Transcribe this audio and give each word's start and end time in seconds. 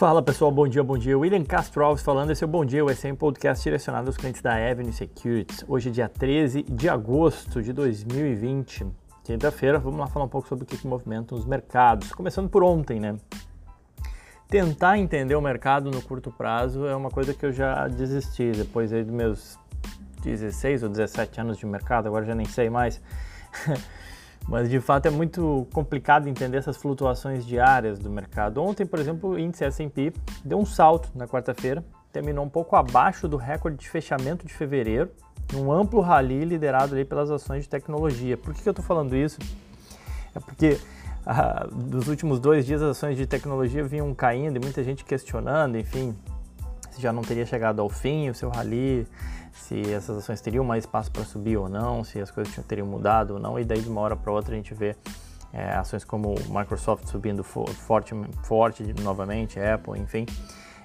Fala 0.00 0.22
pessoal, 0.22 0.50
bom 0.50 0.66
dia, 0.66 0.82
bom 0.82 0.96
dia. 0.96 1.18
William 1.18 1.44
Castro 1.44 1.84
Alves 1.84 2.02
falando, 2.02 2.30
esse 2.30 2.42
é 2.42 2.46
o 2.46 2.48
Bom 2.48 2.64
Dia, 2.64 2.82
o 2.82 2.88
SM 2.88 3.14
Podcast 3.18 3.62
direcionado 3.62 4.06
aos 4.06 4.16
clientes 4.16 4.40
da 4.40 4.54
Avenue 4.54 4.94
Securities. 4.94 5.62
Hoje 5.68 5.90
é 5.90 5.92
dia 5.92 6.08
13 6.08 6.62
de 6.62 6.88
agosto 6.88 7.60
de 7.62 7.70
2020, 7.70 8.86
quinta-feira. 9.22 9.78
Vamos 9.78 10.00
lá 10.00 10.06
falar 10.06 10.24
um 10.24 10.28
pouco 10.28 10.48
sobre 10.48 10.64
o 10.64 10.66
que, 10.66 10.78
que 10.78 10.86
movimenta 10.86 11.34
os 11.34 11.44
mercados. 11.44 12.12
Começando 12.12 12.48
por 12.48 12.62
ontem, 12.62 12.98
né? 12.98 13.14
Tentar 14.48 14.96
entender 14.96 15.34
o 15.34 15.42
mercado 15.42 15.90
no 15.90 16.00
curto 16.00 16.32
prazo 16.32 16.86
é 16.86 16.96
uma 16.96 17.10
coisa 17.10 17.34
que 17.34 17.44
eu 17.44 17.52
já 17.52 17.86
desisti 17.86 18.52
depois 18.52 18.94
aí 18.94 19.04
dos 19.04 19.12
meus 19.12 19.58
16 20.22 20.82
ou 20.82 20.88
17 20.88 21.42
anos 21.42 21.58
de 21.58 21.66
mercado, 21.66 22.06
agora 22.06 22.24
já 22.24 22.34
nem 22.34 22.46
sei 22.46 22.70
mais. 22.70 23.02
Mas 24.50 24.68
de 24.68 24.80
fato 24.80 25.06
é 25.06 25.10
muito 25.10 25.68
complicado 25.72 26.28
entender 26.28 26.58
essas 26.58 26.76
flutuações 26.76 27.46
diárias 27.46 28.00
do 28.00 28.10
mercado. 28.10 28.60
Ontem, 28.60 28.84
por 28.84 28.98
exemplo, 28.98 29.30
o 29.30 29.38
índice 29.38 29.64
S&P 29.64 30.12
deu 30.44 30.58
um 30.58 30.66
salto 30.66 31.08
na 31.14 31.28
quarta-feira, 31.28 31.84
terminou 32.12 32.44
um 32.44 32.48
pouco 32.48 32.74
abaixo 32.74 33.28
do 33.28 33.36
recorde 33.36 33.76
de 33.76 33.88
fechamento 33.88 34.44
de 34.44 34.52
fevereiro, 34.52 35.08
num 35.52 35.70
amplo 35.70 36.00
rally 36.00 36.44
liderado 36.44 36.96
ali 36.96 37.04
pelas 37.04 37.30
ações 37.30 37.62
de 37.62 37.68
tecnologia. 37.68 38.36
Por 38.36 38.52
que, 38.52 38.60
que 38.60 38.68
eu 38.68 38.72
estou 38.72 38.84
falando 38.84 39.14
isso? 39.14 39.38
É 40.34 40.40
porque 40.40 40.80
ah, 41.24 41.68
dos 41.70 42.08
últimos 42.08 42.40
dois 42.40 42.66
dias 42.66 42.82
as 42.82 42.96
ações 42.96 43.16
de 43.16 43.28
tecnologia 43.28 43.84
vinham 43.84 44.12
caindo 44.12 44.56
e 44.56 44.60
muita 44.60 44.82
gente 44.82 45.04
questionando, 45.04 45.78
enfim, 45.78 46.12
já 47.00 47.12
não 47.12 47.22
teria 47.22 47.46
chegado 47.46 47.80
ao 47.80 47.88
fim 47.88 48.28
o 48.28 48.34
seu 48.34 48.48
rally, 48.50 49.06
se 49.52 49.80
essas 49.92 50.18
ações 50.18 50.40
teriam 50.40 50.64
mais 50.64 50.84
espaço 50.84 51.10
para 51.10 51.24
subir 51.24 51.56
ou 51.56 51.68
não, 51.68 52.04
se 52.04 52.20
as 52.20 52.30
coisas 52.30 52.54
teriam 52.66 52.86
mudado 52.86 53.34
ou 53.34 53.40
não, 53.40 53.58
e 53.58 53.64
daí 53.64 53.80
de 53.80 53.88
uma 53.88 54.00
hora 54.00 54.16
para 54.16 54.32
outra 54.32 54.54
a 54.54 54.56
gente 54.56 54.74
vê 54.74 54.94
é, 55.52 55.72
ações 55.72 56.04
como 56.04 56.34
Microsoft 56.48 57.06
subindo 57.06 57.42
forte, 57.42 58.14
forte 58.42 58.94
novamente, 59.02 59.58
Apple, 59.58 59.98
enfim. 59.98 60.26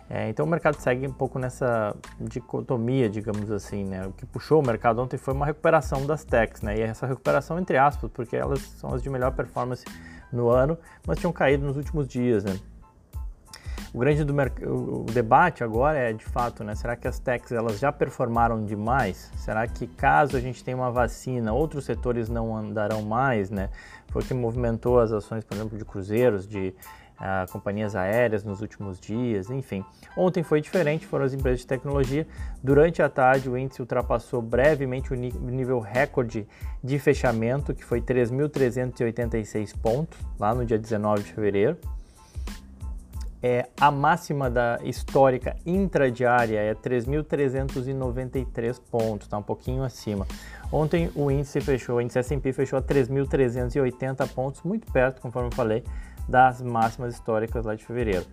É, 0.09 0.29
então 0.29 0.45
o 0.45 0.49
mercado 0.49 0.75
segue 0.75 1.07
um 1.07 1.13
pouco 1.13 1.39
nessa 1.39 1.95
dicotomia, 2.19 3.09
digamos 3.09 3.49
assim, 3.49 3.83
né? 3.83 4.05
O 4.05 4.11
que 4.11 4.25
puxou 4.25 4.61
o 4.61 4.65
mercado 4.65 5.01
ontem 5.01 5.17
foi 5.17 5.33
uma 5.33 5.47
recuperação 5.47 6.05
das 6.05 6.23
techs, 6.23 6.61
né? 6.61 6.77
E 6.77 6.81
essa 6.81 7.07
recuperação 7.07 7.57
entre 7.57 7.77
aspas, 7.77 8.11
porque 8.13 8.35
elas 8.35 8.59
são 8.77 8.93
as 8.93 9.01
de 9.01 9.09
melhor 9.09 9.31
performance 9.31 9.83
no 10.31 10.49
ano, 10.49 10.77
mas 11.07 11.17
tinham 11.17 11.33
caído 11.33 11.65
nos 11.65 11.75
últimos 11.75 12.07
dias, 12.07 12.43
né? 12.43 12.55
O 13.95 13.97
grande 13.97 14.25
do 14.25 14.35
o 14.69 15.05
debate 15.05 15.63
agora 15.63 15.97
é, 15.97 16.11
de 16.11 16.25
fato, 16.25 16.65
né, 16.65 16.75
será 16.75 16.97
que 16.97 17.07
as 17.07 17.17
techs 17.17 17.53
elas 17.53 17.79
já 17.79 17.93
performaram 17.93 18.65
demais? 18.65 19.31
Será 19.37 19.65
que 19.65 19.87
caso 19.87 20.35
a 20.35 20.39
gente 20.41 20.61
tenha 20.61 20.75
uma 20.75 20.91
vacina, 20.91 21.53
outros 21.53 21.85
setores 21.85 22.27
não 22.27 22.53
andarão 22.57 23.01
mais, 23.03 23.49
né? 23.49 23.69
Foi 24.09 24.21
o 24.21 24.25
que 24.25 24.33
movimentou 24.33 24.99
as 24.99 25.13
ações, 25.13 25.45
por 25.45 25.55
exemplo, 25.55 25.77
de 25.77 25.85
cruzeiros, 25.85 26.45
de 26.45 26.75
uh, 27.21 27.49
companhias 27.53 27.95
aéreas 27.95 28.43
nos 28.43 28.59
últimos 28.59 28.99
dias, 28.99 29.49
enfim. 29.49 29.81
Ontem 30.17 30.43
foi 30.43 30.59
diferente, 30.59 31.05
foram 31.05 31.23
as 31.23 31.33
empresas 31.33 31.61
de 31.61 31.67
tecnologia. 31.67 32.27
Durante 32.61 33.01
a 33.01 33.07
tarde, 33.07 33.49
o 33.49 33.57
índice 33.57 33.81
ultrapassou 33.81 34.41
brevemente 34.41 35.13
o 35.13 35.15
nível 35.15 35.79
recorde 35.79 36.45
de 36.83 36.99
fechamento, 36.99 37.73
que 37.73 37.85
foi 37.85 38.01
3.386 38.01 39.73
pontos, 39.79 40.19
lá 40.37 40.53
no 40.53 40.65
dia 40.65 40.77
19 40.77 41.23
de 41.23 41.31
fevereiro 41.31 41.77
é, 43.47 43.69
a 43.79 43.91
máxima 43.91 44.49
da 44.49 44.79
histórica 44.83 45.55
intradiária 45.67 46.59
é 46.59 46.73
3.393 46.73 48.81
pontos, 48.89 49.27
está 49.27 49.37
um 49.37 49.43
pouquinho 49.43 49.83
acima. 49.83 50.25
Ontem 50.71 51.11
o 51.13 51.29
índice 51.29 51.61
fechou, 51.61 51.97
o 51.97 52.01
índice 52.01 52.17
S&P 52.17 52.51
fechou 52.51 52.79
a 52.79 52.81
3.380 52.81 54.27
pontos, 54.29 54.63
muito 54.63 54.91
perto, 54.91 55.21
conforme 55.21 55.49
eu 55.49 55.55
falei, 55.55 55.83
das 56.27 56.59
máximas 56.59 57.13
históricas 57.13 57.65
lá 57.65 57.75
de 57.75 57.85
fevereiro. 57.85 58.25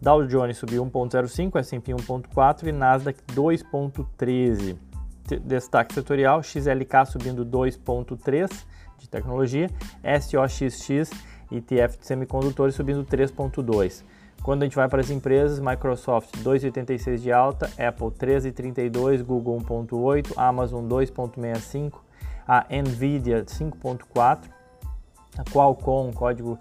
Dow 0.00 0.24
Jones 0.24 0.56
subiu 0.56 0.86
1.05, 0.86 1.58
S&P 1.58 1.92
1.4 1.92 2.68
e 2.68 2.72
Nasdaq 2.72 3.20
2.13. 3.34 4.76
Destaque 5.46 5.94
setorial, 5.94 6.44
XLK 6.44 7.06
subindo 7.10 7.44
2.3 7.44 8.48
de 8.98 9.08
tecnologia, 9.08 9.68
SOXX 10.20 11.10
ETF 11.50 11.98
de 11.98 12.06
semicondutores 12.06 12.76
subindo 12.76 13.04
3.2. 13.04 14.04
Quando 14.42 14.62
a 14.62 14.64
gente 14.64 14.76
vai 14.76 14.88
para 14.88 15.00
as 15.00 15.10
empresas, 15.10 15.60
Microsoft 15.60 16.34
2,86 16.38 17.18
de 17.18 17.30
alta, 17.30 17.66
Apple 17.78 18.08
13,32, 18.08 19.22
Google 19.22 19.58
1,8, 19.58 20.32
Amazon 20.36 20.88
2,65, 20.88 21.98
a 22.48 22.66
Nvidia 22.70 23.44
5,4, 23.44 24.48
a 25.36 25.44
Qualcomm, 25.44 26.10
código 26.12 26.58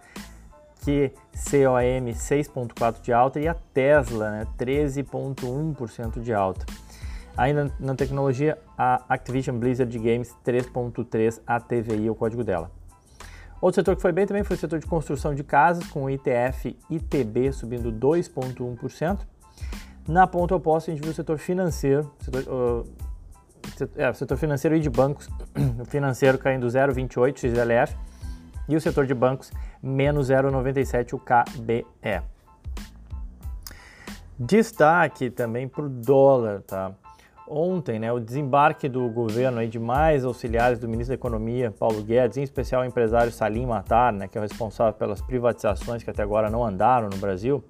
QCOM 0.79 2.12
6,4 2.13 3.01
de 3.01 3.13
alta 3.13 3.39
e 3.39 3.47
a 3.47 3.53
Tesla 3.73 4.31
né, 4.31 4.47
13,1% 4.57 6.22
de 6.22 6.34
alta. 6.34 6.66
Ainda 7.38 7.72
na 7.79 7.95
tecnologia, 7.95 8.57
a 8.78 9.01
Activision 9.07 9.57
Blizzard 9.57 9.97
Games 9.97 10.35
3.3 10.45 11.41
ATVI, 11.47 12.09
o 12.09 12.16
código 12.16 12.44
dela. 12.44 12.78
Outro 13.61 13.75
setor 13.75 13.95
que 13.95 14.01
foi 14.01 14.11
bem 14.11 14.25
também 14.25 14.43
foi 14.43 14.55
o 14.55 14.59
setor 14.59 14.79
de 14.79 14.85
construção 14.85 15.35
de 15.35 15.43
casas, 15.43 15.85
com 15.87 16.05
o 16.05 16.09
ITF 16.09 16.77
ITB 16.89 17.51
subindo 17.51 17.91
2,1%. 17.91 19.19
Na 20.07 20.25
ponta 20.25 20.55
oposta, 20.55 20.89
a 20.89 20.93
gente 20.93 21.03
viu 21.03 21.11
o 21.11 21.15
setor 21.15 21.37
financeiro, 21.37 22.11
setor, 22.19 22.43
uh, 22.47 22.87
é, 23.95 24.09
o 24.09 24.13
setor 24.13 24.37
financeiro 24.37 24.75
e 24.75 24.79
de 24.79 24.89
bancos, 24.89 25.29
o 25.79 25.85
financeiro 25.85 26.37
caindo 26.37 26.65
0,28 26.65 27.37
XLF 27.37 27.95
e 28.67 28.75
o 28.75 28.81
setor 28.81 29.05
de 29.05 29.13
bancos 29.13 29.51
menos 29.83 30.29
0,97 30.29 31.13
o 31.13 31.19
KBE. 31.19 32.21
Destaque 34.39 35.29
também 35.29 35.67
para 35.67 35.83
o 35.83 35.89
dólar, 35.89 36.61
tá? 36.61 36.93
Ontem, 37.49 37.99
né, 37.99 38.11
o 38.11 38.19
desembarque 38.19 38.87
do 38.87 39.09
governo 39.09 39.59
aí 39.59 39.67
de 39.67 39.79
mais 39.79 40.23
auxiliares 40.23 40.79
do 40.79 40.87
ministro 40.87 41.09
da 41.09 41.15
Economia, 41.15 41.71
Paulo 41.71 42.01
Guedes, 42.03 42.37
em 42.37 42.43
especial 42.43 42.83
o 42.83 42.85
empresário 42.85 43.31
Salim 43.31 43.65
Matar, 43.65 44.13
né, 44.13 44.27
que 44.27 44.37
é 44.37 44.41
o 44.41 44.43
responsável 44.43 44.93
pelas 44.93 45.21
privatizações 45.21 46.03
que 46.03 46.09
até 46.09 46.21
agora 46.21 46.49
não 46.49 46.63
andaram 46.63 47.09
no 47.09 47.17
Brasil, 47.17 47.63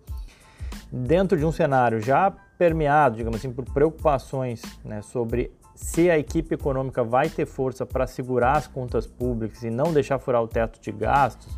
dentro 0.92 1.38
de 1.38 1.46
um 1.46 1.52
cenário 1.52 2.02
já 2.02 2.32
permeado, 2.58 3.16
digamos 3.16 3.40
assim, 3.40 3.52
por 3.52 3.66
preocupações 3.66 4.62
né, 4.84 5.02
sobre 5.02 5.52
se 5.74 6.10
a 6.10 6.20
equipe 6.20 6.56
econômica 6.56 7.04
vai 7.04 7.30
ter 7.30 7.46
força 7.46 7.86
para 7.86 8.06
segurar 8.06 8.58
as 8.58 8.68
contas 8.68 9.08
públicas 9.08 9.64
e 9.64 9.70
não 9.70 9.94
deixar 9.94 10.20
furar 10.20 10.44
o 10.44 10.48
teto 10.48 10.80
de 10.82 10.92
gastos, 10.92 11.58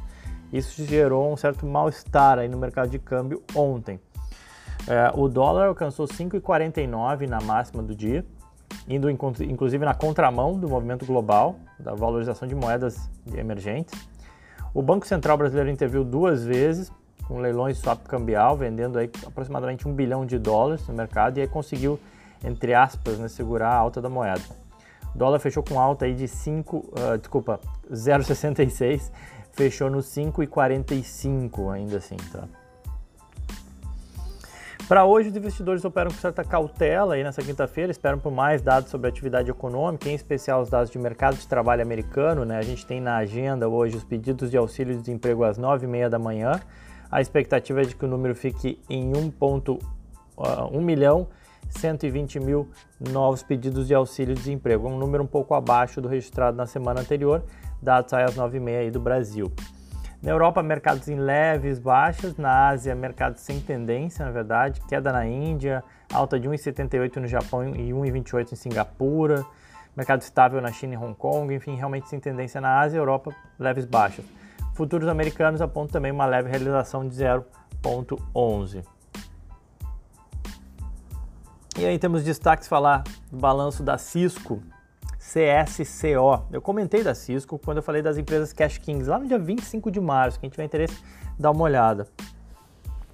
isso 0.53 0.85
gerou 0.85 1.31
um 1.31 1.37
certo 1.37 1.65
mal-estar 1.65 2.37
aí 2.37 2.47
no 2.47 2.57
mercado 2.57 2.89
de 2.89 2.99
câmbio 2.99 3.41
ontem. 3.55 3.99
É, 4.87 5.11
o 5.13 5.27
dólar 5.27 5.67
alcançou 5.67 6.07
5,49 6.07 7.27
na 7.27 7.39
máxima 7.41 7.83
do 7.83 7.95
dia, 7.95 8.25
indo 8.87 9.09
inclusive 9.09 9.85
na 9.85 9.93
contramão 9.93 10.57
do 10.57 10.67
movimento 10.67 11.05
global 11.05 11.55
da 11.79 11.93
valorização 11.93 12.47
de 12.47 12.55
moedas 12.55 13.09
emergentes. 13.33 13.93
O 14.73 14.81
Banco 14.81 15.05
Central 15.05 15.37
Brasileiro 15.37 15.69
interviu 15.69 16.03
duas 16.03 16.43
vezes 16.43 16.91
com 17.27 17.39
leilões 17.39 17.77
swap 17.77 18.05
cambial, 18.07 18.57
vendendo 18.57 18.97
aí 18.97 19.09
aproximadamente 19.25 19.87
um 19.87 19.93
bilhão 19.93 20.25
de 20.25 20.37
dólares 20.37 20.87
no 20.87 20.93
mercado 20.93 21.37
e 21.37 21.41
aí 21.41 21.47
conseguiu, 21.47 21.99
entre 22.43 22.73
aspas, 22.73 23.19
né, 23.19 23.27
segurar 23.27 23.69
a 23.69 23.75
alta 23.75 24.01
da 24.01 24.09
moeda. 24.09 24.41
O 25.13 25.17
dólar 25.17 25.39
fechou 25.39 25.63
com 25.63 25.79
alta 25.79 26.05
aí 26.05 26.13
de 26.13 26.27
5, 26.27 26.77
uh, 26.77 26.91
ah, 27.13 27.17
desculpa, 27.17 27.59
0,66, 27.91 29.11
fechou 29.51 29.89
no 29.89 29.99
5,45 29.99 31.73
ainda 31.73 31.97
assim, 31.97 32.17
tá? 32.31 32.47
Para 34.91 35.06
hoje, 35.06 35.29
os 35.29 35.35
investidores 35.38 35.85
operam 35.85 36.12
com 36.12 36.18
certa 36.18 36.44
cautela 36.44 37.13
aí 37.13 37.24
nessa 37.24 37.41
quinta-feira, 37.41 37.94
esperam 37.94 38.19
por 38.19 38.29
mais 38.29 38.62
dados 38.62 38.90
sobre 38.90 39.07
a 39.07 39.09
atividade 39.09 39.50
econômica, 39.50 40.09
em 40.09 40.13
especial 40.13 40.62
os 40.62 40.69
dados 40.69 40.91
de 40.91 41.00
mercado 41.00 41.38
de 41.38 41.47
trabalho 41.47 41.81
americano. 41.81 42.44
Né? 42.44 42.57
A 42.57 42.62
gente 42.62 42.85
tem 42.85 43.00
na 43.00 43.16
agenda 43.16 43.70
hoje 43.70 43.96
os 43.96 44.03
pedidos 44.03 44.52
de 44.52 44.58
auxílio 44.58 44.93
de 44.93 44.99
desemprego 44.99 45.46
às 45.46 45.58
9h30 45.58 46.09
da 46.09 46.20
manhã. 46.20 46.59
A 47.09 47.22
expectativa 47.22 47.84
é 47.84 47.85
de 47.85 47.96
que 47.96 48.03
o 48.03 48.08
número 48.09 48.35
fique 48.35 48.82
em 48.90 49.16
1, 49.16 49.32
uh, 50.35 50.82
milhão 50.82 51.29
120 51.70 52.41
mil 52.41 52.70
novos 52.99 53.41
pedidos 53.41 53.87
de 53.87 53.94
auxílio 53.94 54.35
de 54.35 54.41
desemprego, 54.41 54.90
um 54.90 54.97
número 54.97 55.23
um 55.23 55.28
pouco 55.28 55.53
abaixo 55.53 56.02
do 56.02 56.09
registrado 56.09 56.58
na 56.58 56.66
semana 56.66 56.99
anterior, 56.99 57.46
dados 57.82 58.11
às 58.11 58.35
9h30 58.35 58.91
do 58.91 58.99
Brasil. 58.99 59.49
Na 60.22 60.29
Europa, 60.29 60.62
mercados 60.62 61.08
em 61.08 61.16
leves 61.16 61.79
baixas. 61.79 62.38
Na 62.38 62.70
Ásia, 62.70 62.94
mercados 62.94 63.41
sem 63.41 63.59
tendência, 63.59 64.23
na 64.23 64.32
verdade. 64.32 64.79
Queda 64.82 65.12
na 65.12 65.26
Índia, 65.26 65.84
alta 66.14 66.40
de 66.40 66.47
1,78 66.47 67.16
no 67.18 67.28
Japão 67.28 67.68
e 67.70 67.91
1,28 67.91 68.53
em 68.53 68.56
Singapura. 68.56 69.44
Mercado 69.97 70.22
estável 70.22 70.62
na 70.62 70.72
China 70.72 70.94
e 70.94 70.97
Hong 70.97 71.16
Kong. 71.16 71.53
Enfim, 71.53 71.76
realmente 71.76 72.08
sem 72.08 72.20
tendência 72.20 72.62
na 72.62 72.79
Ásia 72.79 72.97
e 72.97 73.00
Europa, 73.00 73.35
leves 73.58 73.85
baixas. 73.85 74.23
Futuros 74.76 75.08
americanos 75.08 75.59
apontam 75.59 75.94
também 75.94 76.12
uma 76.12 76.26
leve 76.26 76.50
realização 76.50 77.08
de 77.08 77.16
0,11. 77.16 78.85
E 81.79 81.85
aí 81.85 81.97
temos 81.97 82.23
destaques 82.23 82.68
falar 82.68 83.03
do 83.32 83.38
balanço 83.38 83.82
da 83.82 83.97
Cisco, 83.97 84.62
CSCO. 85.22 86.47
Eu 86.52 86.62
comentei 86.62 87.03
da 87.03 87.14
Cisco 87.14 87.59
quando 87.59 87.78
eu 87.78 87.84
falei 87.84 88.02
das 88.02 88.18
empresas 88.18 88.52
Cash 88.52 88.79
Kings, 88.79 89.08
lá 89.08 89.20
no 89.20 89.28
dia 89.28 89.38
25 89.38 89.91
de 89.91 90.02
março. 90.02 90.40
Quem 90.40 90.50
tiver 90.50 90.64
interesse, 90.64 90.97
dá 91.38 91.52
uma 91.52 91.62
olhada. 91.62 92.08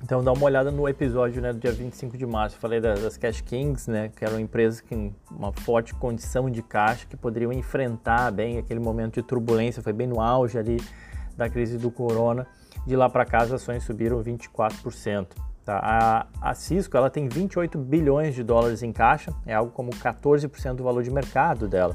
Então 0.02 0.24
dá 0.24 0.32
uma 0.32 0.46
olhada 0.46 0.72
no 0.72 0.88
episódio 0.88 1.42
né, 1.42 1.52
do 1.52 1.60
dia 1.60 1.72
25 1.72 2.18
de 2.18 2.26
março. 2.26 2.56
Eu 2.56 2.62
falei 2.62 2.80
das, 2.80 3.02
das 3.02 3.18
Cash 3.18 3.42
Kings, 3.42 3.92
né, 3.92 4.10
que 4.16 4.24
eram 4.24 4.40
empresas 4.40 4.80
com 4.80 5.12
uma 5.30 5.52
forte 5.52 5.94
condição 5.96 6.50
de 6.50 6.62
caixa 6.62 7.06
que 7.06 7.18
poderiam 7.18 7.52
enfrentar 7.52 8.32
bem 8.32 8.58
aquele 8.58 8.80
momento 8.80 9.16
de 9.16 9.24
turbulência. 9.24 9.84
Foi 9.84 9.94
bem 9.94 10.08
no 10.08 10.22
auge 10.22 10.58
ali 10.58 10.78
da 11.36 11.50
crise 11.50 11.78
do 11.78 11.92
corona. 11.92 12.48
De 12.86 12.96
lá 12.96 13.10
para 13.10 13.26
cá 13.26 13.40
as 13.40 13.52
ações 13.52 13.84
subiram 13.84 14.24
24%. 14.24 15.28
Tá? 15.68 15.82
A, 15.84 16.50
a 16.50 16.54
Cisco 16.54 16.96
ela 16.96 17.10
tem 17.10 17.28
28 17.28 17.78
bilhões 17.78 18.34
de 18.34 18.42
dólares 18.42 18.82
em 18.84 18.94
caixa, 18.94 19.34
é 19.46 19.54
algo 19.54 19.70
como 19.70 19.92
14% 19.92 20.76
do 20.76 20.84
valor 20.86 21.04
de 21.04 21.12
mercado 21.12 21.68
dela. 21.68 21.94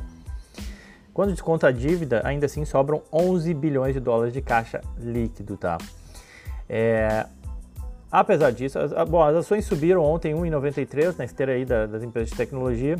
Quando 1.15 1.31
desconta 1.31 1.69
a 1.69 1.73
dívida, 1.73 2.21
ainda 2.23 2.45
assim 2.45 2.67
sobram 2.67 3.01
11 3.11 3.55
bilhões 3.55 3.95
de 3.95 4.01
dólares 4.01 4.35
de 4.35 4.43
caixa 4.43 4.83
líquido. 4.99 5.57
Tá? 5.57 5.79
É, 6.69 7.25
apesar 8.11 8.51
disso, 8.51 8.79
as, 8.79 8.93
bom, 9.09 9.23
as 9.23 9.37
ações 9.37 9.65
subiram 9.65 10.03
ontem 10.05 10.35
1,93 10.35 11.17
na 11.17 11.25
esteira 11.25 11.53
aí 11.53 11.65
das 11.65 12.03
empresas 12.03 12.29
de 12.29 12.37
tecnologia, 12.37 12.97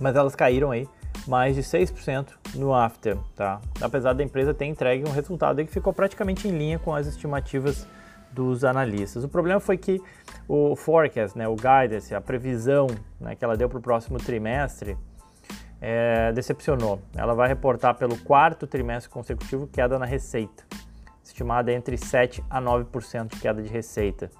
mas 0.00 0.16
elas 0.16 0.34
caíram 0.34 0.72
aí 0.72 0.88
mais 1.24 1.54
de 1.54 1.62
6% 1.62 2.30
no 2.56 2.74
after, 2.74 3.16
tá? 3.36 3.60
Apesar 3.80 4.12
da 4.12 4.24
empresa 4.24 4.52
ter 4.52 4.64
entregue 4.64 5.08
um 5.08 5.12
resultado 5.12 5.64
que 5.64 5.70
ficou 5.70 5.92
praticamente 5.92 6.48
em 6.48 6.50
linha 6.50 6.80
com 6.80 6.92
as 6.92 7.06
estimativas 7.06 7.86
dos 8.34 8.64
analistas. 8.64 9.24
O 9.24 9.28
problema 9.28 9.60
foi 9.60 9.78
que 9.78 10.00
o 10.48 10.74
forecast, 10.74 11.38
né, 11.38 11.46
o 11.46 11.54
guidance, 11.54 12.14
a 12.14 12.20
previsão 12.20 12.86
né, 13.20 13.34
que 13.34 13.44
ela 13.44 13.56
deu 13.56 13.68
para 13.68 13.78
o 13.78 13.80
próximo 13.80 14.18
trimestre, 14.18 14.96
é, 15.80 16.32
decepcionou. 16.32 17.00
Ela 17.14 17.34
vai 17.34 17.48
reportar 17.48 17.94
pelo 17.94 18.16
quarto 18.18 18.66
trimestre 18.66 19.10
consecutivo 19.10 19.66
queda 19.66 19.98
na 19.98 20.06
receita, 20.06 20.64
estimada 21.22 21.72
entre 21.72 21.96
7 21.96 22.42
a 22.50 22.60
9% 22.60 23.28
de 23.28 23.40
queda 23.40 23.62
de 23.62 23.68
receita. 23.68 24.30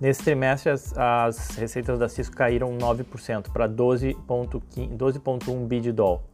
Nesse 0.00 0.24
trimestre, 0.24 0.70
as, 0.70 0.96
as 0.96 1.56
receitas 1.56 1.98
da 1.98 2.08
Cisco 2.08 2.34
caíram 2.34 2.76
9% 2.78 3.52
para 3.52 3.68
12,1 3.68 4.96
12 4.96 5.20
bi 5.66 5.80
de 5.80 5.92
dólar. 5.92 6.29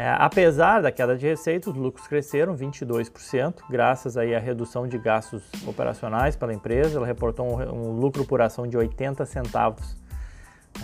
É, 0.00 0.16
apesar 0.18 0.80
da 0.80 0.90
queda 0.90 1.14
de 1.14 1.26
receita, 1.26 1.68
os 1.68 1.76
lucros 1.76 2.08
cresceram 2.08 2.56
22%, 2.56 3.56
graças 3.68 4.16
aí 4.16 4.34
à 4.34 4.38
redução 4.38 4.88
de 4.88 4.96
gastos 4.96 5.42
operacionais 5.66 6.34
pela 6.34 6.54
empresa. 6.54 6.96
Ela 6.96 7.06
reportou 7.06 7.46
um, 7.46 7.60
um 7.60 7.92
lucro 8.00 8.24
por 8.24 8.40
ação 8.40 8.66
de 8.66 8.78
80 8.78 9.26
centavos, 9.26 9.94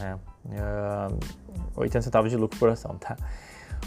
é, 0.03 0.17
é, 0.53 1.09
80 1.77 2.03
centavos 2.03 2.31
de 2.31 2.37
lucro 2.37 2.59
por 2.59 2.69
ação, 2.69 2.99
tá? 2.99 3.17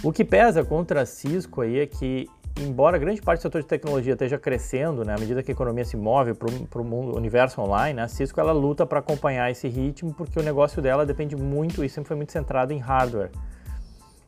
O 0.02 0.12
que 0.12 0.26
pesa 0.26 0.66
contra 0.66 1.02
a 1.04 1.06
Cisco 1.06 1.62
aí 1.62 1.78
é 1.78 1.86
que, 1.86 2.28
embora 2.60 2.98
grande 2.98 3.22
parte 3.22 3.42
do 3.42 3.44
setor 3.44 3.62
de 3.62 3.68
tecnologia 3.68 4.14
esteja 4.14 4.40
crescendo, 4.40 5.06
né, 5.06 5.14
à 5.16 5.20
medida 5.20 5.44
que 5.44 5.52
a 5.52 5.54
economia 5.54 5.86
se 5.86 5.96
move 5.96 6.34
para 6.34 6.82
o 6.82 7.16
universo 7.16 7.62
online, 7.62 7.98
né, 7.98 8.02
a 8.02 8.08
Cisco 8.08 8.40
ela 8.40 8.52
luta 8.52 8.84
para 8.84 8.98
acompanhar 8.98 9.52
esse 9.52 9.68
ritmo 9.68 10.12
porque 10.12 10.40
o 10.40 10.42
negócio 10.42 10.82
dela 10.82 11.06
depende 11.06 11.36
muito 11.36 11.86
e 11.86 11.90
sempre 11.90 12.08
foi 12.08 12.18
muito 12.18 12.32
centrado 12.32 12.74
em 12.74 12.80
hardware. 12.80 13.30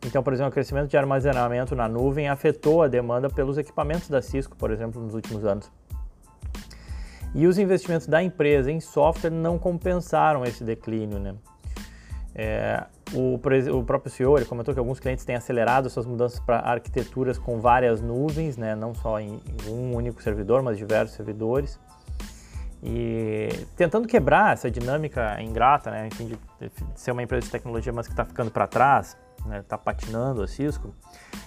Então, 0.05 0.23
por 0.23 0.33
exemplo, 0.33 0.49
o 0.49 0.53
crescimento 0.53 0.89
de 0.89 0.97
armazenamento 0.97 1.75
na 1.75 1.87
nuvem 1.87 2.27
afetou 2.27 2.81
a 2.81 2.87
demanda 2.87 3.29
pelos 3.29 3.57
equipamentos 3.57 4.09
da 4.09 4.21
Cisco, 4.21 4.55
por 4.55 4.71
exemplo, 4.71 5.01
nos 5.01 5.13
últimos 5.13 5.45
anos. 5.45 5.71
E 7.33 7.47
os 7.47 7.57
investimentos 7.57 8.07
da 8.07 8.21
empresa 8.21 8.71
em 8.71 8.79
software 8.79 9.29
não 9.29 9.57
compensaram 9.57 10.43
esse 10.43 10.63
declínio. 10.63 11.19
Né? 11.19 11.35
É, 12.35 12.83
o, 13.13 13.35
o, 13.35 13.83
próprio 13.83 14.11
CEO 14.11 14.37
ele 14.37 14.45
comentou 14.45 14.73
que 14.73 14.79
alguns 14.79 14.99
clientes 14.99 15.23
têm 15.23 15.35
acelerado 15.35 15.89
suas 15.89 16.05
mudanças 16.05 16.39
para 16.39 16.59
arquiteturas 16.59 17.37
com 17.37 17.59
várias 17.59 18.01
nuvens, 18.01 18.57
né? 18.57 18.75
não 18.75 18.93
só 18.93 19.19
em, 19.19 19.39
em 19.65 19.71
um 19.71 19.95
único 19.95 20.21
servidor, 20.21 20.61
mas 20.61 20.77
diversos 20.77 21.15
servidores. 21.15 21.79
E 22.83 23.47
tentando 23.77 24.07
quebrar 24.07 24.53
essa 24.53 24.69
dinâmica 24.69 25.39
ingrata, 25.39 25.91
né? 25.91 26.07
Enfim, 26.07 26.25
de, 26.25 26.35
de 26.59 26.71
ser 26.95 27.11
uma 27.11 27.21
empresa 27.21 27.45
de 27.45 27.51
tecnologia, 27.51 27.93
mas 27.93 28.07
que 28.07 28.13
está 28.13 28.25
ficando 28.25 28.49
para 28.49 28.65
trás, 28.65 29.15
né, 29.45 29.63
tá 29.67 29.77
patinando 29.77 30.41
a 30.41 30.47
Cisco, 30.47 30.93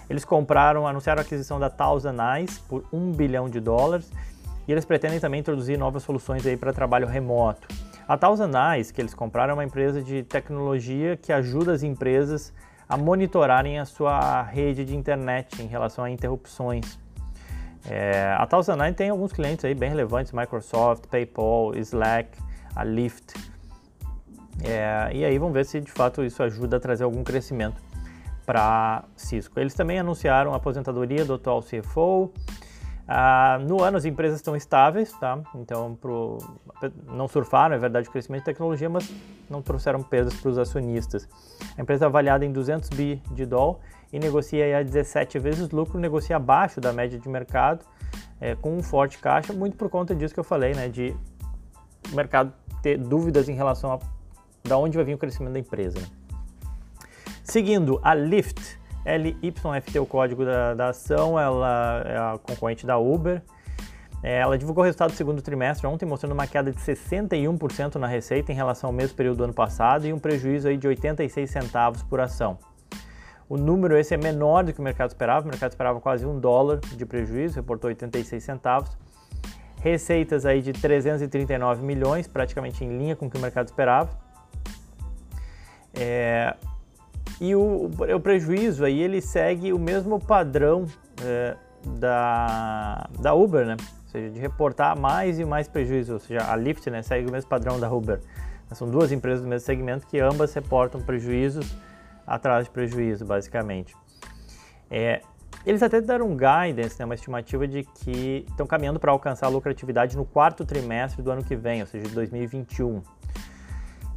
eles 0.09 0.25
compraram, 0.25 0.87
anunciaram 0.87 1.21
a 1.21 1.23
aquisição 1.23 1.59
da 1.59 1.69
Thousand 1.69 2.17
Eyes 2.35 2.57
por 2.59 2.85
1 2.91 3.11
bilhão 3.11 3.49
de 3.49 3.59
dólares 3.59 4.11
e 4.67 4.71
eles 4.71 4.85
pretendem 4.85 5.19
também 5.19 5.39
introduzir 5.39 5.77
novas 5.77 6.03
soluções 6.03 6.45
aí 6.45 6.57
para 6.57 6.73
trabalho 6.73 7.07
remoto. 7.07 7.67
A 8.07 8.17
Thousand 8.17 8.51
Eyes, 8.73 8.91
que 8.91 9.01
eles 9.01 9.13
compraram, 9.13 9.51
é 9.51 9.53
uma 9.55 9.63
empresa 9.63 10.01
de 10.01 10.23
tecnologia 10.23 11.17
que 11.17 11.33
ajuda 11.33 11.71
as 11.71 11.81
empresas 11.81 12.53
a 12.87 12.95
monitorarem 12.95 13.79
a 13.79 13.85
sua 13.85 14.43
rede 14.43 14.85
de 14.85 14.95
internet 14.95 15.61
em 15.61 15.67
relação 15.67 16.03
a 16.03 16.09
interrupções. 16.09 16.99
É, 17.89 18.35
a 18.37 18.45
Thousand 18.45 18.83
Eyes 18.83 18.95
tem 18.95 19.09
alguns 19.09 19.31
clientes 19.31 19.65
aí 19.65 19.73
bem 19.73 19.89
relevantes, 19.89 20.31
Microsoft, 20.31 21.07
PayPal, 21.07 21.75
Slack, 21.75 22.37
a 22.75 22.83
Lyft, 22.83 23.33
é, 24.63 25.09
e 25.13 25.25
aí 25.25 25.37
vamos 25.37 25.53
ver 25.53 25.65
se 25.65 25.81
de 25.81 25.91
fato 25.91 26.23
isso 26.23 26.41
ajuda 26.41 26.77
a 26.77 26.79
trazer 26.79 27.03
algum 27.03 27.23
crescimento 27.23 27.81
para 28.45 29.03
Cisco. 29.15 29.59
Eles 29.59 29.73
também 29.73 29.99
anunciaram 29.99 30.53
a 30.53 30.57
aposentadoria 30.57 31.25
do 31.25 31.33
atual 31.33 31.61
CFO. 31.61 32.31
Ah, 33.07 33.59
no 33.61 33.83
ano 33.83 33.97
as 33.97 34.05
empresas 34.05 34.37
estão 34.37 34.55
estáveis, 34.55 35.11
tá? 35.13 35.39
Então 35.55 35.95
pro, 35.95 36.39
não 37.07 37.27
surfaram, 37.27 37.75
é 37.75 37.77
verdade, 37.77 38.09
o 38.09 38.11
crescimento 38.11 38.41
de 38.41 38.45
tecnologia, 38.45 38.89
mas 38.89 39.11
não 39.47 39.61
trouxeram 39.61 40.01
perdas 40.01 40.33
para 40.35 40.49
os 40.49 40.57
acionistas. 40.57 41.27
A 41.77 41.81
empresa 41.81 42.05
é 42.05 42.07
avaliada 42.07 42.43
em 42.45 42.51
200 42.51 42.89
bi 42.89 43.21
de 43.31 43.45
dólar 43.45 43.77
e 44.11 44.17
negocia 44.17 44.79
a 44.79 44.81
17 44.81 45.37
vezes 45.37 45.69
lucro, 45.69 45.99
negocia 45.99 46.37
abaixo 46.37 46.81
da 46.81 46.91
média 46.91 47.19
de 47.19 47.29
mercado, 47.29 47.85
é, 48.41 48.55
com 48.55 48.75
um 48.75 48.81
forte 48.81 49.19
caixa, 49.19 49.53
muito 49.53 49.77
por 49.77 49.89
conta 49.89 50.15
disso 50.15 50.33
que 50.33 50.39
eu 50.39 50.43
falei, 50.43 50.73
né? 50.73 50.89
De 50.89 51.15
o 52.11 52.15
mercado 52.15 52.53
ter 52.81 52.97
dúvidas 52.97 53.49
em 53.49 53.53
relação 53.53 53.93
a 53.93 53.99
da 54.67 54.77
onde 54.77 54.97
vai 54.97 55.05
vir 55.05 55.13
o 55.13 55.17
crescimento 55.17 55.53
da 55.53 55.59
empresa. 55.59 55.99
Né? 55.99 56.07
Seguindo, 57.55 58.01
a 58.03 58.13
Lyft, 58.13 58.77
LYFT, 59.05 59.97
o 59.99 60.05
código 60.05 60.43
da, 60.43 60.73
da 60.73 60.89
ação, 60.89 61.39
ela 61.39 62.03
é 62.05 62.17
a 62.17 62.37
concorrente 62.37 62.85
da 62.85 62.97
Uber. 62.97 63.41
É, 64.21 64.39
ela 64.39 64.57
divulgou 64.57 64.81
o 64.81 64.83
resultado 64.83 65.11
do 65.11 65.15
segundo 65.15 65.41
trimestre 65.41 65.87
ontem, 65.87 66.05
mostrando 66.05 66.33
uma 66.33 66.45
queda 66.47 66.69
de 66.69 66.77
61% 66.77 67.95
na 67.95 68.07
receita 68.07 68.51
em 68.51 68.55
relação 68.55 68.89
ao 68.89 68.93
mesmo 68.93 69.15
período 69.15 69.37
do 69.37 69.43
ano 69.45 69.53
passado 69.53 70.05
e 70.05 70.11
um 70.11 70.19
prejuízo 70.19 70.67
aí 70.67 70.75
de 70.75 70.85
86 70.85 71.49
centavos 71.49 72.03
por 72.03 72.19
ação. 72.19 72.59
O 73.47 73.55
número 73.55 73.97
esse 73.97 74.13
é 74.13 74.17
menor 74.17 74.65
do 74.65 74.73
que 74.73 74.81
o 74.81 74.83
mercado 74.83 75.11
esperava, 75.11 75.45
o 75.45 75.49
mercado 75.49 75.71
esperava 75.71 76.01
quase 76.01 76.25
um 76.25 76.37
dólar 76.37 76.81
de 76.81 77.05
prejuízo, 77.05 77.55
reportou 77.55 77.87
86 77.87 78.43
centavos. 78.43 78.97
Receitas 79.79 80.45
aí 80.45 80.61
de 80.61 80.73
339 80.73 81.85
milhões, 81.85 82.27
praticamente 82.27 82.83
em 82.83 82.97
linha 82.97 83.15
com 83.15 83.27
o 83.27 83.29
que 83.29 83.37
o 83.37 83.41
mercado 83.41 83.67
esperava. 83.67 84.09
É, 85.97 86.53
e 87.39 87.55
o, 87.55 87.89
o, 87.89 88.19
prejuízo 88.19 88.85
aí 88.85 89.01
ele 89.01 89.21
segue 89.21 89.73
o 89.73 89.79
mesmo 89.79 90.19
padrão 90.19 90.85
é, 91.21 91.55
da, 91.85 93.09
da 93.19 93.33
Uber, 93.33 93.65
né? 93.65 93.75
Ou 93.79 94.09
seja, 94.09 94.29
de 94.29 94.39
reportar 94.39 94.97
mais 94.97 95.37
e 95.39 95.45
mais 95.45 95.67
prejuízo. 95.67 96.13
Ou 96.13 96.19
seja, 96.19 96.49
a 96.49 96.55
Lyft 96.55 96.89
né, 96.89 97.01
segue 97.01 97.27
o 97.27 97.31
mesmo 97.31 97.49
padrão 97.49 97.79
da 97.79 97.91
Uber. 97.91 98.21
São 98.71 98.89
duas 98.89 99.11
empresas 99.11 99.41
do 99.41 99.47
mesmo 99.47 99.65
segmento 99.65 100.07
que 100.07 100.19
ambas 100.19 100.53
reportam 100.53 101.01
prejuízos 101.01 101.75
atrás 102.25 102.65
de 102.65 102.71
prejuízo, 102.71 103.23
basicamente. 103.25 103.95
É, 104.89 105.21
eles 105.65 105.83
até 105.83 106.01
deram 106.01 106.27
um 106.27 106.37
guidance, 106.37 106.99
né, 106.99 107.05
uma 107.05 107.15
estimativa 107.15 107.67
de 107.67 107.83
que 107.83 108.45
estão 108.49 108.65
caminhando 108.65 108.99
para 108.99 109.11
alcançar 109.11 109.47
a 109.47 109.49
lucratividade 109.49 110.15
no 110.15 110.25
quarto 110.25 110.65
trimestre 110.65 111.21
do 111.21 111.31
ano 111.31 111.43
que 111.43 111.55
vem, 111.55 111.81
ou 111.81 111.87
seja, 111.87 112.07
de 112.07 112.13
2021. 112.13 113.01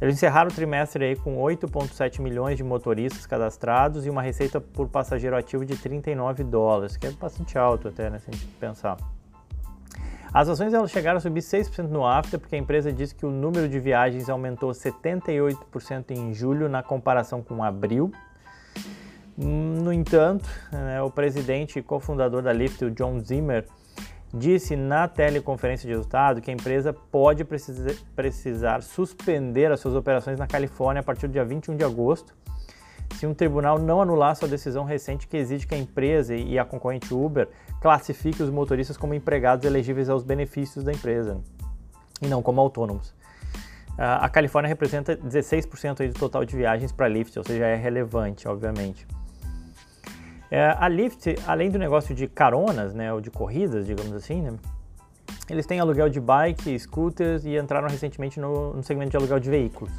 Eles 0.01 0.15
encerraram 0.15 0.49
o 0.49 0.53
trimestre 0.53 1.03
aí 1.03 1.15
com 1.15 1.37
8,7 1.37 2.21
milhões 2.21 2.57
de 2.57 2.63
motoristas 2.63 3.25
cadastrados 3.25 4.05
e 4.05 4.09
uma 4.09 4.21
receita 4.21 4.61
por 4.61 4.87
passageiro 4.87 5.35
ativo 5.35 5.65
de 5.65 5.75
39 5.75 6.43
dólares, 6.45 6.95
que 6.95 7.07
é 7.07 7.11
bastante 7.11 7.57
alto 7.57 7.89
até, 7.89 8.09
né, 8.09 8.17
se 8.19 8.29
a 8.29 8.33
gente 8.33 8.47
pensar. 8.59 8.97
As 10.33 10.47
ações 10.47 10.73
elas 10.73 10.91
chegaram 10.91 11.17
a 11.17 11.19
subir 11.19 11.41
6% 11.41 11.87
no 11.87 12.05
after, 12.05 12.39
porque 12.39 12.55
a 12.55 12.59
empresa 12.59 12.93
disse 12.93 13.15
que 13.15 13.25
o 13.25 13.31
número 13.31 13.67
de 13.67 13.79
viagens 13.79 14.29
aumentou 14.29 14.71
78% 14.71 16.11
em 16.11 16.33
julho 16.33 16.69
na 16.69 16.83
comparação 16.83 17.41
com 17.41 17.63
abril. 17.63 18.11
No 19.35 19.91
entanto, 19.91 20.47
né, 20.71 21.01
o 21.01 21.09
presidente 21.09 21.79
e 21.79 21.81
cofundador 21.81 22.41
da 22.41 22.53
Lyft, 22.53 22.85
o 22.85 22.91
John 22.91 23.19
Zimmer, 23.19 23.65
disse 24.33 24.75
na 24.75 25.07
teleconferência 25.07 25.87
de 25.87 25.93
resultado 25.93 26.41
que 26.41 26.51
a 26.51 26.53
empresa 26.53 26.93
pode 26.93 27.43
precisar, 27.43 28.81
suspender 28.81 29.71
as 29.71 29.79
suas 29.79 29.95
operações 29.95 30.37
na 30.37 30.45
Califórnia 30.45 30.99
a 30.99 31.03
partir 31.03 31.27
do 31.27 31.33
dia 31.33 31.43
21 31.43 31.75
de 31.75 31.83
agosto, 31.83 32.35
se 33.15 33.25
um 33.25 33.33
tribunal 33.33 33.79
não 33.79 34.01
anular 34.01 34.35
sua 34.35 34.47
decisão 34.47 34.83
recente 34.83 35.27
que 35.27 35.35
exige 35.35 35.65
que 35.65 35.73
a 35.73 35.77
empresa 35.77 36.35
e 36.35 36.59
a 36.59 36.63
concorrente 36.63 37.13
Uber 37.13 37.49
classifique 37.81 38.43
os 38.43 38.49
motoristas 38.49 38.97
como 38.97 39.13
empregados 39.13 39.65
elegíveis 39.65 40.09
aos 40.09 40.23
benefícios 40.23 40.83
da 40.83 40.91
empresa 40.91 41.41
e 42.21 42.27
não 42.27 42.41
como 42.41 42.61
autônomos. 42.61 43.13
A 43.97 44.29
Califórnia 44.29 44.69
representa 44.69 45.17
16% 45.17 46.07
do 46.07 46.17
total 46.17 46.45
de 46.45 46.55
viagens 46.55 46.91
para 46.91 47.09
Lyft, 47.09 47.37
ou 47.37 47.43
seja, 47.43 47.65
é 47.65 47.75
relevante, 47.75 48.47
obviamente. 48.47 49.05
É, 50.51 50.75
a 50.79 50.87
Lyft, 50.87 51.35
além 51.45 51.69
do 51.69 51.77
negócio 51.77 52.15
de 52.15 52.27
caronas, 52.27 52.93
né, 52.93 53.13
ou 53.13 53.21
de 53.21 53.29
corridas, 53.29 53.85
digamos 53.85 54.13
assim, 54.13 54.41
né, 54.41 54.53
Eles 55.47 55.65
têm 55.65 55.79
aluguel 55.79 56.09
de 56.09 56.19
bike, 56.19 56.77
scooters 56.79 57.45
e 57.45 57.55
entraram 57.55 57.87
recentemente 57.87 58.39
no, 58.39 58.73
no 58.73 58.83
segmento 58.83 59.11
de 59.11 59.17
aluguel 59.17 59.39
de 59.39 59.49
veículos. 59.49 59.93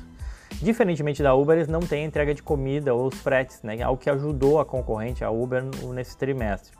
Diferentemente 0.61 1.23
da 1.23 1.35
Uber, 1.35 1.57
eles 1.57 1.69
não 1.69 1.81
têm 1.81 2.05
entrega 2.05 2.35
de 2.35 2.43
comida 2.43 2.93
ou 2.93 3.07
os 3.07 3.15
fretes, 3.15 3.63
né? 3.63 3.81
Algo 3.81 4.01
que 4.01 4.11
ajudou 4.11 4.61
a 4.61 4.65
concorrente, 4.65 5.25
a 5.25 5.31
Uber, 5.31 5.65
nesse 5.95 6.17
trimestre. 6.17 6.77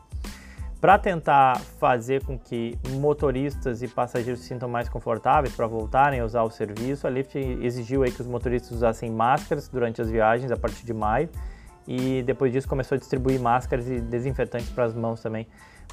Para 0.79 0.97
tentar 0.97 1.59
fazer 1.79 2.23
com 2.23 2.37
que 2.37 2.77
motoristas 2.99 3.81
e 3.81 3.87
passageiros 3.87 4.41
se 4.41 4.47
sintam 4.47 4.67
mais 4.67 4.89
confortáveis 4.89 5.55
para 5.55 5.67
voltarem 5.67 6.19
a 6.19 6.25
usar 6.25 6.43
o 6.43 6.49
serviço, 6.49 7.07
a 7.07 7.09
Lyft 7.09 7.37
exigiu 7.37 8.03
aí 8.03 8.11
que 8.11 8.21
os 8.21 8.27
motoristas 8.27 8.71
usassem 8.71 9.09
máscaras 9.09 9.67
durante 9.67 10.01
as 10.01 10.09
viagens 10.09 10.51
a 10.51 10.57
partir 10.57 10.85
de 10.85 10.93
maio 10.93 11.29
e 11.87 12.23
depois 12.23 12.51
disso 12.51 12.67
começou 12.67 12.95
a 12.95 12.99
distribuir 12.99 13.39
máscaras 13.39 13.87
e 13.87 13.99
desinfetantes 13.99 14.69
para 14.69 14.85
as 14.85 14.93
mãos 14.93 15.21
também 15.21 15.47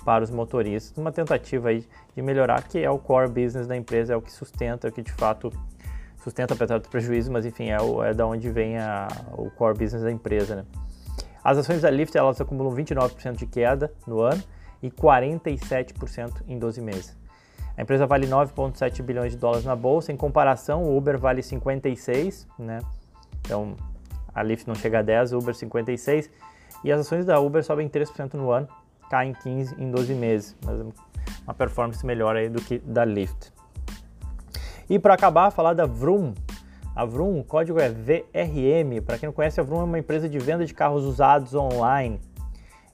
para 0.05 0.25
os 0.25 0.31
motoristas. 0.31 0.97
Uma 0.97 1.13
tentativa 1.13 1.71
aí 1.71 1.87
de 2.15 2.23
melhorar, 2.23 2.63
que 2.63 2.79
é 2.79 2.91
o 2.91 2.99
core 2.99 3.29
business 3.29 3.67
da 3.67 3.77
empresa, 3.77 4.15
é 4.15 4.17
o 4.17 4.23
que 4.23 4.33
sustenta, 4.33 4.87
é 4.87 4.91
o 4.91 4.93
que 4.93 5.03
de 5.03 5.13
fato 5.13 5.53
sustenta 6.23 6.55
apesar 6.55 6.79
do 6.79 6.89
prejuízo, 6.89 7.31
mas 7.33 7.47
enfim, 7.47 7.71
é, 7.71 7.81
o, 7.81 8.03
é 8.03 8.13
da 8.13 8.27
onde 8.27 8.51
vem 8.51 8.79
a, 8.79 9.09
o 9.33 9.51
core 9.51 9.79
business 9.79 10.03
da 10.03 10.11
empresa. 10.11 10.57
Né? 10.57 10.65
As 11.43 11.59
ações 11.59 11.83
da 11.83 11.91
Lyft 11.91 12.17
elas 12.17 12.41
acumulam 12.41 12.75
29% 12.75 13.37
de 13.37 13.47
queda 13.47 13.93
no 14.07 14.21
ano 14.21 14.43
e 14.83 14.91
47% 14.91 16.43
em 16.47 16.59
12 16.59 16.81
meses. 16.81 17.17
A 17.77 17.83
empresa 17.83 18.07
vale 18.07 18.27
9,7 18.27 19.03
bilhões 19.03 19.33
de 19.33 19.39
dólares 19.39 19.65
na 19.65 19.77
bolsa. 19.77 20.11
Em 20.11 20.17
comparação, 20.17 20.83
o 20.83 20.97
Uber 20.97 21.17
vale 21.17 21.43
56, 21.43 22.47
né? 22.59 22.81
Então, 23.41 23.77
a 24.39 24.43
Lyft 24.43 24.67
não 24.69 24.75
chega 24.75 25.01
a 25.01 25.03
10, 25.03 25.33
o 25.33 25.39
Uber 25.39 25.55
56. 25.55 26.31
E 26.85 26.93
as 26.93 27.01
ações 27.01 27.25
da 27.25 27.41
Uber 27.41 27.65
sobem 27.65 27.89
3% 27.89 28.35
no 28.35 28.51
ano, 28.51 28.69
caem 29.11 29.33
15 29.33 29.75
em 29.79 29.91
12 29.91 30.15
meses. 30.15 30.57
Mas 30.65 30.81
uma 31.45 31.55
performance 31.55 32.05
melhor 32.05 32.37
aí 32.37 32.49
do 32.49 32.61
que 32.61 32.79
da 32.79 33.05
Lyft. 33.05 33.53
E 34.89 34.99
para 34.99 35.15
acabar, 35.15 35.51
falar 35.51 35.75
da 35.75 35.87
Vroom. 35.87 36.35
A 36.95 37.05
Vroom, 37.05 37.41
o 37.41 37.45
código 37.45 37.79
é 37.79 37.89
VRM. 37.89 39.03
Para 39.05 39.19
quem 39.19 39.27
não 39.29 39.35
conhece, 39.35 39.61
a 39.61 39.63
Vroom 39.63 39.81
é 39.81 39.85
uma 39.85 39.99
empresa 39.99 40.29
de 40.29 40.39
venda 40.39 40.65
de 40.65 40.75
carros 40.75 41.05
usados 41.05 41.55
online. 41.55 42.21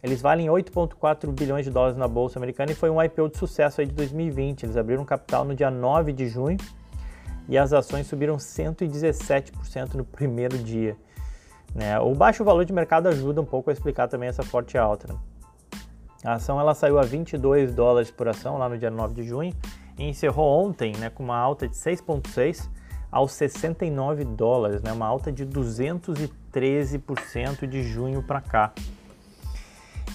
Eles 0.03 0.21
valem 0.21 0.49
8,4 0.49 1.33
bilhões 1.33 1.65
de 1.65 1.71
dólares 1.71 1.97
na 1.97 2.07
bolsa 2.07 2.39
americana 2.39 2.73
e 2.73 2.75
foi 2.75 2.91
um 2.91 3.03
IPO 3.03 3.31
de 3.31 3.39
sucesso 3.39 3.81
aí 3.81 3.87
de 3.87 3.95
2020. 3.95 4.65
Eles 4.65 4.77
abriram 4.77 5.05
capital 5.05 5.45
no 5.45 5.55
dia 5.55 5.71
9 5.71 6.13
de 6.13 6.29
junho 6.29 6.59
e 7.49 7.57
as 7.57 7.73
ações 7.73 8.07
subiram 8.07 8.37
117% 8.37 9.95
no 9.95 10.05
primeiro 10.05 10.59
dia. 10.59 10.97
Né? 11.75 11.99
O 11.99 12.15
baixo 12.15 12.45
valor 12.45 12.65
de 12.65 12.73
mercado 12.73 13.09
ajuda 13.09 13.41
um 13.41 13.45
pouco 13.45 13.71
a 13.71 13.73
explicar 13.73 14.07
também 14.09 14.29
essa 14.29 14.43
forte 14.43 14.77
alta. 14.79 15.13
Né? 15.13 15.19
A 16.25 16.35
ação 16.35 16.61
ela 16.61 16.75
saiu 16.75 16.99
a 16.99 17.03
22 17.03 17.75
dólares 17.75 18.11
por 18.11 18.29
ação 18.29 18.59
lá 18.59 18.69
no 18.69 18.79
dia 18.79 18.91
9 18.91 19.15
de 19.15 19.23
junho 19.25 19.55
e 19.99 20.05
encerrou 20.05 20.65
ontem 20.65 20.93
né, 20.97 21.11
com 21.11 21.23
uma 21.23 21.37
alta 21.37 21.69
de 21.69 21.75
6,6 21.75 22.69
aos 23.11 23.33
69 23.33 24.25
dólares, 24.25 24.83
né, 24.83 24.93
uma 24.93 25.07
alta 25.07 25.31
de 25.31 25.47
213% 25.47 27.67
de 27.67 27.83
junho 27.83 28.23
para 28.23 28.41
cá 28.41 28.73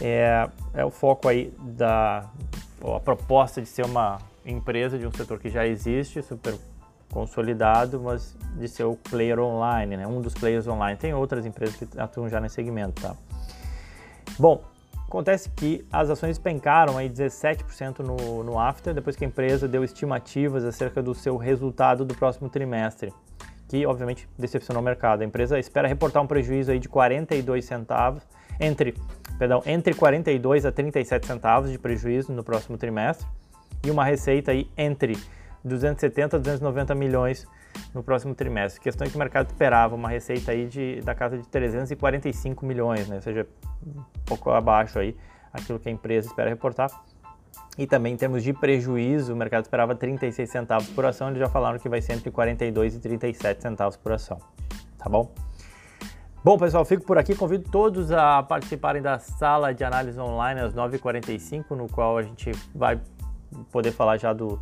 é, 0.01 0.49
é 0.73 0.85
o 0.85 0.89
foco 0.89 1.27
aí 1.27 1.53
da 1.59 2.29
a 2.81 2.99
proposta 2.99 3.61
de 3.61 3.67
ser 3.67 3.85
uma 3.85 4.19
empresa 4.45 4.97
de 4.97 5.05
um 5.05 5.11
setor 5.11 5.37
que 5.37 5.49
já 5.49 5.67
existe, 5.67 6.21
super 6.21 6.55
consolidado, 7.11 7.99
mas 7.99 8.35
de 8.55 8.67
ser 8.67 8.83
o 8.83 8.95
player 8.95 9.39
online, 9.39 9.97
né? 9.97 10.07
um 10.07 10.21
dos 10.21 10.33
players 10.33 10.67
online. 10.67 10.97
Tem 10.97 11.13
outras 11.13 11.45
empresas 11.45 11.75
que 11.75 11.87
atuam 11.99 12.29
já 12.29 12.39
nesse 12.39 12.55
segmento. 12.55 13.01
Tá? 13.01 13.15
Bom, 14.37 14.63
acontece 15.07 15.49
que 15.49 15.85
as 15.91 16.09
ações 16.09 16.37
pencaram 16.37 16.97
aí 16.97 17.09
17% 17.09 17.99
no, 17.99 18.43
no 18.43 18.59
after, 18.59 18.93
depois 18.93 19.15
que 19.15 19.25
a 19.25 19.27
empresa 19.27 19.67
deu 19.67 19.83
estimativas 19.83 20.63
acerca 20.63 21.01
do 21.01 21.15
seu 21.15 21.35
resultado 21.35 22.05
do 22.05 22.15
próximo 22.15 22.47
trimestre, 22.47 23.13
que 23.67 23.85
obviamente 23.85 24.29
decepcionou 24.37 24.81
o 24.81 24.85
mercado. 24.85 25.21
A 25.21 25.25
empresa 25.25 25.57
espera 25.57 25.87
reportar 25.87 26.21
um 26.21 26.27
prejuízo 26.27 26.71
aí 26.71 26.79
de 26.79 26.87
42 26.87 27.65
centavos, 27.65 28.23
entre 28.59 28.93
perdão, 29.37 29.63
entre 29.65 29.93
42 29.93 30.65
a 30.65 30.71
37 30.71 31.25
centavos 31.25 31.71
de 31.71 31.79
prejuízo 31.79 32.33
no 32.33 32.43
próximo 32.43 32.77
trimestre 32.77 33.25
e 33.83 33.89
uma 33.89 34.03
receita 34.03 34.51
aí 34.51 34.69
entre 34.77 35.17
270 35.63 36.37
a 36.37 36.39
290 36.39 36.95
milhões 36.95 37.47
no 37.93 38.03
próximo 38.03 38.33
trimestre. 38.35 38.81
Questão 38.81 39.05
é 39.05 39.09
que 39.09 39.15
o 39.15 39.19
mercado 39.19 39.47
esperava 39.47 39.95
uma 39.95 40.09
receita 40.09 40.51
aí 40.51 40.67
de, 40.67 41.01
da 41.01 41.13
casa 41.13 41.37
de 41.37 41.47
345 41.47 42.65
milhões, 42.65 43.07
né? 43.07 43.17
ou 43.17 43.21
seja, 43.21 43.47
um 43.85 44.03
pouco 44.25 44.49
abaixo 44.51 44.99
aí 44.99 45.15
aquilo 45.53 45.79
que 45.79 45.89
a 45.89 45.91
empresa 45.91 46.27
espera 46.27 46.49
reportar. 46.49 46.89
E 47.77 47.87
também 47.87 48.13
em 48.13 48.17
termos 48.17 48.43
de 48.43 48.53
prejuízo, 48.53 49.33
o 49.33 49.35
mercado 49.35 49.63
esperava 49.63 49.95
36 49.95 50.49
centavos 50.49 50.87
por 50.89 51.05
ação, 51.05 51.29
eles 51.29 51.39
já 51.39 51.47
falaram 51.47 51.79
que 51.79 51.87
vai 51.87 52.01
ser 52.01 52.13
entre 52.13 52.29
42 52.29 52.95
e 52.95 52.99
37 52.99 53.61
centavos 53.61 53.95
por 53.95 54.11
ação, 54.11 54.37
tá 54.97 55.09
bom? 55.09 55.31
Bom, 56.43 56.57
pessoal, 56.57 56.85
fico 56.85 57.03
por 57.03 57.17
aqui. 57.17 57.35
Convido 57.35 57.69
todos 57.69 58.11
a 58.11 58.41
participarem 58.43 59.01
da 59.01 59.19
sala 59.19 59.73
de 59.73 59.83
análise 59.83 60.17
online 60.19 60.61
às 60.61 60.73
9h45, 60.73 61.71
no 61.71 61.87
qual 61.89 62.17
a 62.17 62.23
gente 62.23 62.51
vai 62.73 62.99
poder 63.71 63.91
falar 63.91 64.17
já 64.17 64.31
do, 64.31 64.61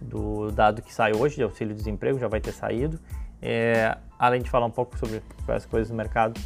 do 0.00 0.50
dado 0.50 0.82
que 0.82 0.92
sai 0.92 1.12
hoje 1.14 1.36
de 1.36 1.42
auxílio-desemprego, 1.42 2.18
já 2.18 2.28
vai 2.28 2.40
ter 2.40 2.52
saído. 2.52 2.98
É, 3.40 3.96
além 4.18 4.42
de 4.42 4.50
falar 4.50 4.66
um 4.66 4.70
pouco 4.70 4.98
sobre 4.98 5.22
as 5.48 5.64
coisas 5.64 5.88
do 5.88 5.94
mercado, 5.94 6.40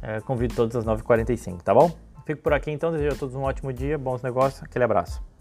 é, 0.00 0.20
convido 0.20 0.54
todos 0.54 0.76
às 0.76 0.84
9h45, 0.84 1.62
tá 1.62 1.74
bom? 1.74 1.90
Fico 2.24 2.42
por 2.42 2.52
aqui 2.52 2.70
então, 2.70 2.92
desejo 2.92 3.14
a 3.14 3.18
todos 3.18 3.34
um 3.34 3.42
ótimo 3.42 3.72
dia, 3.72 3.98
bons 3.98 4.22
negócios, 4.22 4.62
aquele 4.62 4.84
abraço. 4.84 5.31